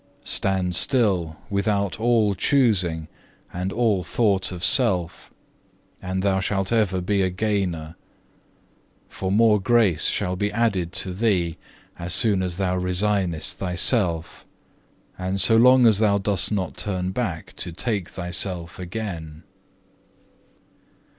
Stand 0.25 0.73
still 0.73 1.35
without 1.51 1.99
all 1.99 2.33
choosing 2.33 3.07
and 3.53 3.71
all 3.71 4.03
thought 4.03 4.51
of 4.51 4.63
self, 4.63 5.31
and 6.01 6.23
thou 6.23 6.39
shalt 6.39 6.71
ever 6.71 7.01
be 7.01 7.21
a 7.21 7.29
gainer. 7.29 7.95
For 9.09 9.31
more 9.31 9.61
grace 9.61 10.05
shall 10.05 10.35
be 10.35 10.51
added 10.51 10.91
to 10.93 11.13
thee, 11.13 11.59
as 11.99 12.15
soon 12.15 12.41
as 12.41 12.57
thou 12.57 12.77
resignest 12.79 13.59
thyself, 13.59 14.43
and 15.19 15.39
so 15.39 15.55
long 15.55 15.85
as 15.85 15.99
thou 15.99 16.17
dost 16.17 16.51
not 16.51 16.77
turn 16.77 17.11
back 17.11 17.53
to 17.57 17.71
take 17.71 18.09
thyself 18.09 18.79
again." 18.79 19.43